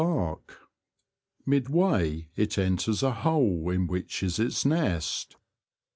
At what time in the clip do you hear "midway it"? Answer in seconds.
1.45-2.57